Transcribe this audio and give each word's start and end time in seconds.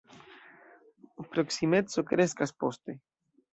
Proksimeco 1.35 2.07
kreskas 2.15 2.57
poste. 2.65 2.99